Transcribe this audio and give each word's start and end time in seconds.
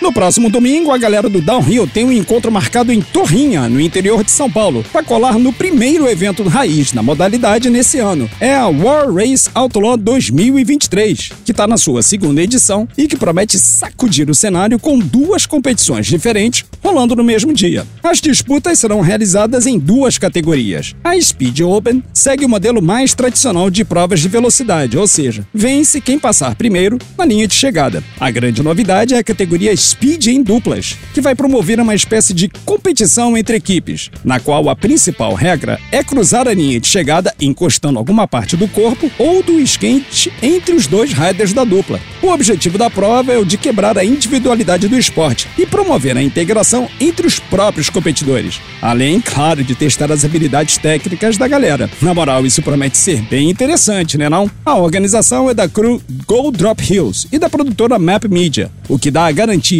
No 0.00 0.10
próximo 0.10 0.48
domingo, 0.48 0.90
a 0.90 0.96
galera 0.96 1.28
do 1.28 1.42
Downhill 1.42 1.86
tem 1.86 2.06
um 2.06 2.12
encontro 2.12 2.50
marcado 2.50 2.90
em 2.90 3.02
Torrinha, 3.02 3.68
no 3.68 3.78
interior 3.78 4.24
de 4.24 4.30
São 4.30 4.50
Paulo, 4.50 4.82
para 4.90 5.02
colar 5.02 5.38
no 5.38 5.52
primeiro 5.52 6.08
evento 6.08 6.42
raiz 6.42 6.94
na 6.94 7.02
modalidade 7.02 7.68
nesse 7.68 7.98
ano. 7.98 8.28
É 8.40 8.54
a 8.54 8.66
War 8.66 9.12
Race 9.12 9.50
Outlaw 9.54 9.98
2023, 9.98 11.32
que 11.44 11.50
está 11.50 11.66
na 11.66 11.76
sua 11.76 12.02
segunda 12.02 12.42
edição 12.42 12.88
e 12.96 13.06
que 13.06 13.16
promete 13.16 13.58
sacudir 13.58 14.30
o 14.30 14.34
cenário 14.34 14.78
com 14.78 14.98
duas 14.98 15.44
competições 15.44 16.06
diferentes 16.06 16.64
rolando 16.82 17.14
no 17.14 17.22
mesmo 17.22 17.52
dia. 17.52 17.86
As 18.02 18.20
disputas 18.20 18.78
serão 18.78 19.00
realizadas 19.00 19.66
em 19.66 19.78
duas 19.78 20.16
categorias. 20.16 20.94
A 21.04 21.20
Speed 21.20 21.60
Open 21.60 22.02
segue 22.12 22.44
o 22.46 22.48
modelo 22.48 22.80
mais 22.80 23.14
tradicional 23.14 23.70
de 23.70 23.84
provas 23.84 24.20
de 24.20 24.28
velocidade, 24.28 24.96
ou 24.96 25.06
seja, 25.06 25.46
vence 25.52 26.00
quem 26.00 26.18
passar 26.18 26.54
primeiro 26.54 26.98
na 27.18 27.24
linha 27.24 27.46
de 27.46 27.54
chegada. 27.54 28.02
A 28.18 28.30
grande 28.30 28.62
novidade 28.62 29.14
é 29.14 29.18
a 29.18 29.24
categoria 29.24 29.74
Speed 29.90 30.28
em 30.28 30.40
duplas, 30.40 30.96
que 31.12 31.20
vai 31.20 31.34
promover 31.34 31.80
uma 31.80 31.96
espécie 31.96 32.32
de 32.32 32.48
competição 32.64 33.36
entre 33.36 33.56
equipes, 33.56 34.08
na 34.24 34.38
qual 34.38 34.68
a 34.68 34.76
principal 34.76 35.34
regra 35.34 35.80
é 35.90 36.04
cruzar 36.04 36.46
a 36.46 36.54
linha 36.54 36.78
de 36.78 36.86
chegada 36.86 37.34
encostando 37.40 37.98
alguma 37.98 38.28
parte 38.28 38.56
do 38.56 38.68
corpo 38.68 39.10
ou 39.18 39.42
do 39.42 39.58
skate 39.60 40.32
entre 40.40 40.76
os 40.76 40.86
dois 40.86 41.12
riders 41.12 41.52
da 41.52 41.64
dupla. 41.64 41.98
O 42.22 42.28
objetivo 42.28 42.78
da 42.78 42.88
prova 42.88 43.32
é 43.32 43.38
o 43.38 43.44
de 43.44 43.58
quebrar 43.58 43.98
a 43.98 44.04
individualidade 44.04 44.86
do 44.86 44.96
esporte 44.96 45.48
e 45.58 45.66
promover 45.66 46.16
a 46.16 46.22
integração 46.22 46.88
entre 47.00 47.26
os 47.26 47.40
próprios 47.40 47.90
competidores, 47.90 48.60
além, 48.80 49.20
claro, 49.20 49.64
de 49.64 49.74
testar 49.74 50.12
as 50.12 50.24
habilidades 50.24 50.78
técnicas 50.78 51.36
da 51.36 51.48
galera. 51.48 51.90
Na 52.00 52.14
moral, 52.14 52.46
isso 52.46 52.62
promete 52.62 52.96
ser 52.96 53.22
bem 53.22 53.50
interessante, 53.50 54.16
né 54.16 54.28
não? 54.28 54.48
A 54.64 54.76
organização 54.76 55.50
é 55.50 55.54
da 55.54 55.68
crew 55.68 56.00
Gold 56.26 56.56
Drop 56.56 56.80
Hills 56.80 57.26
e 57.32 57.38
da 57.40 57.50
produtora 57.50 57.98
Map 57.98 58.26
Media, 58.26 58.70
o 58.88 58.98
que 58.98 59.10
dá 59.10 59.26
a 59.26 59.32
garantia 59.32 59.79